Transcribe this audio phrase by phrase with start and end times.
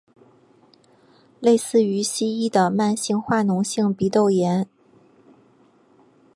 [1.39, 4.67] 类似于西医的慢性化脓性鼻窦炎。